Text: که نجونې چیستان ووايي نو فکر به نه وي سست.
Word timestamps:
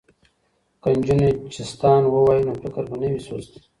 که 0.81 0.87
نجونې 0.97 1.29
چیستان 1.53 2.01
ووايي 2.07 2.43
نو 2.47 2.53
فکر 2.61 2.83
به 2.89 2.95
نه 3.01 3.07
وي 3.11 3.21
سست. 3.27 3.51